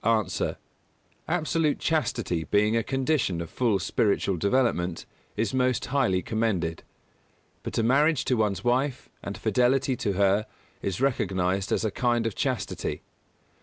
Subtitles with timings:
[0.41, 0.57] _A.
[1.27, 5.05] Absolute chastity being a condition of full spiritual development,
[5.37, 6.81] is most highly commended;
[7.61, 10.47] but a marriage to one wife and fidelity to her
[10.81, 13.03] is recognised as a kind of chastity.